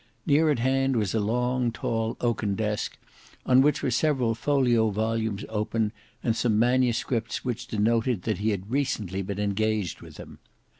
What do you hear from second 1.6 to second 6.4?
tall oaken desk, on which were several folio volumes open, and